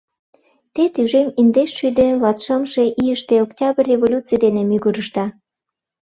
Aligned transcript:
—Те 0.73 0.83
тӱжем 0.93 1.27
индешшӱдӧ 1.41 2.07
латшымше 2.23 2.83
ийыште 3.03 3.35
Октябрь 3.45 3.87
революций 3.91 4.39
дене 4.43 4.61
мӱгырышда. 4.69 5.25